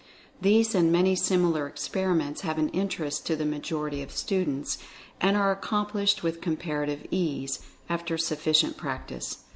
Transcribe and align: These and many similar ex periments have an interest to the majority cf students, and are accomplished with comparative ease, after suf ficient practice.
These 0.41 0.73
and 0.73 0.91
many 0.91 1.13
similar 1.15 1.67
ex 1.67 1.87
periments 1.87 2.39
have 2.41 2.57
an 2.57 2.69
interest 2.69 3.27
to 3.27 3.35
the 3.35 3.45
majority 3.45 4.03
cf 4.03 4.09
students, 4.09 4.79
and 5.21 5.37
are 5.37 5.51
accomplished 5.51 6.23
with 6.23 6.41
comparative 6.41 7.05
ease, 7.11 7.59
after 7.87 8.17
suf 8.17 8.43
ficient 8.43 8.77
practice. 8.77 9.43